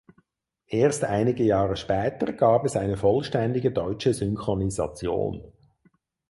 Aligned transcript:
Erst 0.65 1.03
einige 1.03 1.43
Jahre 1.43 1.77
später 1.77 2.33
gab 2.33 2.65
es 2.65 2.75
eine 2.75 2.97
vollständige 2.97 3.71
deutsche 3.71 4.15
Synchronisation. 4.15 5.53